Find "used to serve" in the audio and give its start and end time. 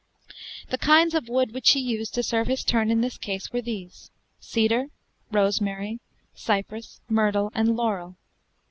1.79-2.47